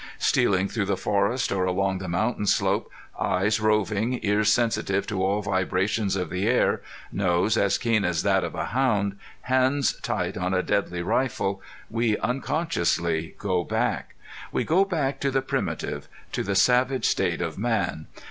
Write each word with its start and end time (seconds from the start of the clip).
Stealing 0.17 0.67
through 0.67 0.87
the 0.87 0.97
forest 0.97 1.51
or 1.51 1.65
along 1.65 1.99
the 1.99 2.07
mountain 2.07 2.47
slope, 2.47 2.89
eyes 3.19 3.59
roving, 3.59 4.19
ears 4.23 4.51
sensitive 4.51 5.05
to 5.05 5.23
all 5.23 5.43
vibrations 5.43 6.15
of 6.15 6.31
the 6.31 6.47
air, 6.47 6.81
nose 7.11 7.55
as 7.55 7.77
keen 7.77 8.03
as 8.03 8.23
that 8.23 8.43
of 8.43 8.55
a 8.55 8.65
hound, 8.73 9.19
hands 9.41 9.93
tight 10.01 10.35
on 10.37 10.55
a 10.55 10.63
deadly 10.63 11.03
rifle, 11.03 11.61
we 11.87 12.17
unconsciously 12.17 13.35
go 13.37 13.63
back. 13.63 14.15
We 14.51 14.63
go 14.63 14.85
back 14.85 15.19
to 15.19 15.29
the 15.29 15.43
primitive, 15.43 16.07
to 16.31 16.41
the 16.41 16.55
savage 16.55 17.05
state 17.05 17.39
of 17.39 17.59
man. 17.59 18.07